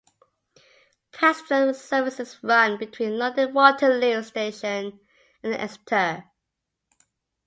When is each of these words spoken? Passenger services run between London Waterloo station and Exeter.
Passenger 1.11 1.73
services 1.75 2.39
run 2.41 2.79
between 2.79 3.19
London 3.19 3.53
Waterloo 3.53 4.23
station 4.23 4.99
and 5.43 5.53
Exeter. 5.53 6.23